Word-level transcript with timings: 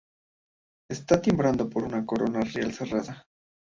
Está 0.89 1.21
timbrado 1.21 1.69
por 1.69 1.83
una 1.83 2.03
corona 2.07 2.39
real 2.41 2.73
cerrada. 2.73 3.27